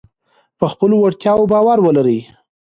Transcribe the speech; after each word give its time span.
په 0.59 0.65
خپلو 0.71 0.95
وړتیاوو 0.99 1.49
باور 1.53 1.77
ولرئ. 1.81 2.19